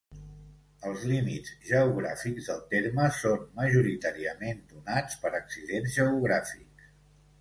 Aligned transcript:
Els 0.91 1.03
límits 1.09 1.51
geogràfics 1.71 2.49
del 2.51 2.63
terme 2.71 3.05
són, 3.19 3.45
majoritàriament, 3.61 4.65
donats 4.75 5.21
per 5.27 5.33
accidents 5.45 5.95
geogràfics. 5.99 6.93